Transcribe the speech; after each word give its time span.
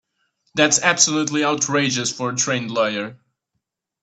That's 0.55 0.79
absolutely 0.81 1.43
outrageous 1.43 2.11
for 2.11 2.31
a 2.31 2.35
trained 2.35 2.71
lawyer. 2.71 3.19